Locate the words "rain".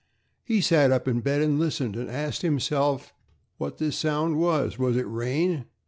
5.05-5.65